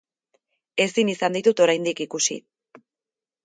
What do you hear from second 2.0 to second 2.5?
ikusi.